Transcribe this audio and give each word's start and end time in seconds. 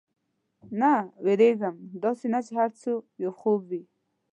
نه، 0.79 0.93
وېرېږم، 1.23 1.75
داسې 2.03 2.25
نه 2.33 2.39
دا 2.45 2.51
هر 2.57 2.69
څه 2.81 2.89
یو 3.23 3.31
خوب 3.39 3.59
وي. 3.69 3.83